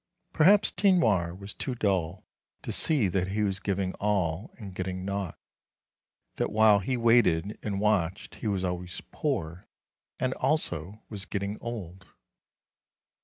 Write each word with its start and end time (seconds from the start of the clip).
Perhaps 0.33 0.71
Tinoir 0.71 1.35
was 1.37 1.53
too 1.53 1.75
dull 1.75 2.25
to 2.63 2.71
see 2.71 3.07
that 3.09 3.27
he 3.27 3.43
was 3.43 3.59
giving 3.59 3.93
all 3.99 4.51
and 4.57 4.73
getting 4.73 5.05
naught; 5.05 5.37
that 6.37 6.51
while 6.51 6.79
he 6.79 6.97
waited 6.97 7.59
and 7.61 7.79
watched 7.79 8.33
he 8.33 8.47
was 8.47 8.63
always 8.63 8.99
poor, 9.11 9.67
and 10.19 10.33
also 10.33 11.03
was 11.11 11.25
getting 11.25 11.59
old. 11.61 12.07